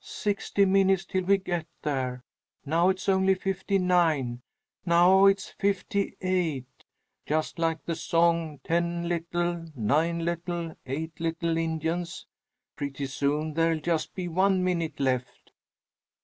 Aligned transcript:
"Sixty 0.03 0.65
minutes 0.65 1.05
till 1.05 1.25
we 1.25 1.37
get 1.37 1.67
there. 1.83 2.23
Now 2.65 2.89
it's 2.89 3.07
only 3.07 3.35
fifty 3.35 3.77
nine. 3.77 4.41
Now 4.83 5.27
it's 5.27 5.49
fifty 5.51 6.17
eight 6.21 6.65
just 7.27 7.59
like 7.59 7.85
the 7.85 7.93
song 7.93 8.59
'Ten 8.63 9.07
little, 9.07 9.63
nine 9.75 10.25
little, 10.25 10.75
eight 10.87 11.19
little 11.19 11.55
Indians.' 11.55 12.25
Pretty 12.75 13.05
soon 13.05 13.53
there'll 13.53 13.79
just 13.79 14.15
be 14.15 14.27
one 14.27 14.63
minute 14.63 14.99
left." 14.99 15.51